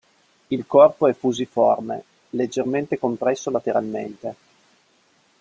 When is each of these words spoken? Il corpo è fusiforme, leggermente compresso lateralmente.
Il 0.47 0.65
corpo 0.65 1.05
è 1.07 1.13
fusiforme, 1.13 2.03
leggermente 2.31 2.97
compresso 2.97 3.51
lateralmente. 3.51 4.35